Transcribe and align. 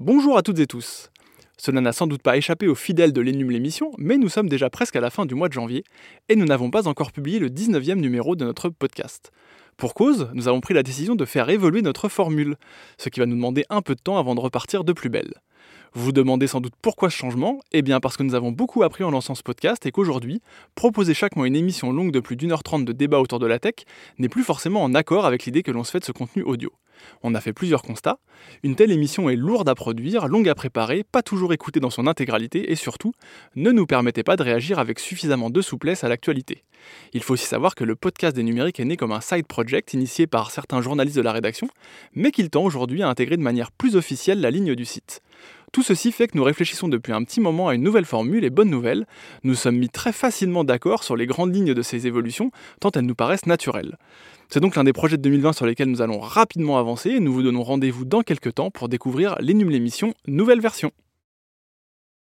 Bonjour 0.00 0.38
à 0.38 0.42
toutes 0.42 0.60
et 0.60 0.68
tous. 0.68 1.10
Cela 1.56 1.80
n'a 1.80 1.92
sans 1.92 2.06
doute 2.06 2.22
pas 2.22 2.36
échappé 2.36 2.68
aux 2.68 2.76
fidèles 2.76 3.12
de 3.12 3.20
l'énum 3.20 3.50
l'émission, 3.50 3.90
mais 3.98 4.16
nous 4.16 4.28
sommes 4.28 4.48
déjà 4.48 4.70
presque 4.70 4.94
à 4.94 5.00
la 5.00 5.10
fin 5.10 5.26
du 5.26 5.34
mois 5.34 5.48
de 5.48 5.54
janvier 5.54 5.82
et 6.28 6.36
nous 6.36 6.44
n'avons 6.44 6.70
pas 6.70 6.86
encore 6.86 7.10
publié 7.10 7.40
le 7.40 7.48
19e 7.48 7.96
numéro 7.96 8.36
de 8.36 8.44
notre 8.44 8.68
podcast. 8.68 9.32
Pour 9.76 9.94
cause, 9.94 10.30
nous 10.34 10.46
avons 10.46 10.60
pris 10.60 10.72
la 10.72 10.84
décision 10.84 11.16
de 11.16 11.24
faire 11.24 11.50
évoluer 11.50 11.82
notre 11.82 12.08
formule, 12.08 12.54
ce 12.96 13.08
qui 13.08 13.18
va 13.18 13.26
nous 13.26 13.34
demander 13.34 13.64
un 13.70 13.82
peu 13.82 13.96
de 13.96 14.00
temps 14.00 14.18
avant 14.18 14.36
de 14.36 14.40
repartir 14.40 14.84
de 14.84 14.92
plus 14.92 15.08
belle. 15.08 15.34
Vous 15.94 16.04
vous 16.04 16.12
demandez 16.12 16.46
sans 16.46 16.60
doute 16.60 16.74
pourquoi 16.82 17.08
ce 17.10 17.16
changement? 17.16 17.60
Eh 17.72 17.82
bien 17.82 18.00
parce 18.00 18.16
que 18.16 18.22
nous 18.22 18.34
avons 18.34 18.52
beaucoup 18.52 18.82
appris 18.82 19.04
en 19.04 19.10
lançant 19.10 19.34
ce 19.34 19.42
podcast 19.42 19.86
et 19.86 19.90
qu'aujourd'hui, 19.90 20.42
proposer 20.74 21.14
chaque 21.14 21.36
mois 21.36 21.46
une 21.46 21.56
émission 21.56 21.92
longue 21.92 22.12
de 22.12 22.20
plus 22.20 22.36
d'une 22.36 22.52
heure 22.52 22.62
trente 22.62 22.84
de 22.84 22.92
débat 22.92 23.20
autour 23.20 23.38
de 23.38 23.46
la 23.46 23.58
tech 23.58 23.74
n'est 24.18 24.28
plus 24.28 24.44
forcément 24.44 24.82
en 24.82 24.94
accord 24.94 25.24
avec 25.24 25.44
l'idée 25.46 25.62
que 25.62 25.70
l'on 25.70 25.84
se 25.84 25.90
fait 25.90 26.00
de 26.00 26.04
ce 26.04 26.12
contenu 26.12 26.42
audio. 26.42 26.72
On 27.22 27.34
a 27.34 27.40
fait 27.40 27.52
plusieurs 27.52 27.82
constats. 27.82 28.18
Une 28.62 28.74
telle 28.74 28.92
émission 28.92 29.30
est 29.30 29.36
lourde 29.36 29.68
à 29.68 29.74
produire, 29.74 30.28
longue 30.28 30.48
à 30.48 30.54
préparer, 30.54 31.04
pas 31.04 31.22
toujours 31.22 31.52
écoutée 31.52 31.80
dans 31.80 31.90
son 31.90 32.06
intégralité 32.06 32.70
et 32.72 32.76
surtout, 32.76 33.12
ne 33.56 33.70
nous 33.70 33.86
permettait 33.86 34.24
pas 34.24 34.36
de 34.36 34.42
réagir 34.42 34.78
avec 34.78 34.98
suffisamment 34.98 35.48
de 35.48 35.62
souplesse 35.62 36.04
à 36.04 36.08
l'actualité. 36.08 36.64
Il 37.12 37.22
faut 37.22 37.34
aussi 37.34 37.46
savoir 37.46 37.74
que 37.74 37.84
le 37.84 37.96
podcast 37.96 38.34
des 38.34 38.42
numériques 38.42 38.80
est 38.80 38.84
né 38.84 38.96
comme 38.96 39.12
un 39.12 39.20
side 39.20 39.46
project 39.46 39.94
initié 39.94 40.26
par 40.26 40.50
certains 40.50 40.82
journalistes 40.82 41.16
de 41.16 41.22
la 41.22 41.32
rédaction, 41.32 41.68
mais 42.14 42.30
qu'il 42.30 42.50
tend 42.50 42.64
aujourd'hui 42.64 43.02
à 43.02 43.08
intégrer 43.08 43.36
de 43.36 43.42
manière 43.42 43.72
plus 43.72 43.96
officielle 43.96 44.40
la 44.40 44.50
ligne 44.50 44.74
du 44.74 44.84
site. 44.84 45.22
Tout 45.72 45.82
ceci 45.82 46.12
fait 46.12 46.28
que 46.28 46.36
nous 46.36 46.44
réfléchissons 46.44 46.88
depuis 46.88 47.12
un 47.12 47.22
petit 47.24 47.40
moment 47.40 47.68
à 47.68 47.74
une 47.74 47.82
nouvelle 47.82 48.04
formule 48.04 48.44
et 48.44 48.50
bonne 48.50 48.70
nouvelle, 48.70 49.06
nous 49.44 49.54
sommes 49.54 49.76
mis 49.76 49.88
très 49.88 50.12
facilement 50.12 50.64
d'accord 50.64 51.04
sur 51.04 51.16
les 51.16 51.26
grandes 51.26 51.54
lignes 51.54 51.74
de 51.74 51.82
ces 51.82 52.06
évolutions, 52.06 52.50
tant 52.80 52.90
elles 52.92 53.04
nous 53.04 53.14
paraissent 53.14 53.46
naturelles. 53.46 53.98
C'est 54.48 54.60
donc 54.60 54.76
l'un 54.76 54.84
des 54.84 54.94
projets 54.94 55.18
de 55.18 55.22
2020 55.22 55.52
sur 55.52 55.66
lesquels 55.66 55.90
nous 55.90 56.00
allons 56.00 56.20
rapidement 56.20 56.78
avancer 56.78 57.10
et 57.10 57.20
nous 57.20 57.32
vous 57.32 57.42
donnons 57.42 57.62
rendez-vous 57.62 58.06
dans 58.06 58.22
quelques 58.22 58.54
temps 58.54 58.70
pour 58.70 58.88
découvrir 58.88 59.36
l'énum 59.40 59.68
l'émission 59.68 60.14
nouvelle 60.26 60.60
version. 60.60 60.90